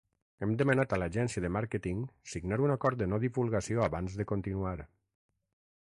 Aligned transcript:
Hem 0.45 0.53
demanat 0.61 0.95
a 0.95 0.97
l'agència 1.01 1.43
de 1.45 1.51
màrqueting 1.57 2.01
signar 2.33 2.59
un 2.69 2.73
acord 2.77 3.01
de 3.03 3.09
no 3.13 3.21
divulgació 3.27 3.85
abans 3.89 4.21
de 4.23 4.31
continuar. 4.33 4.77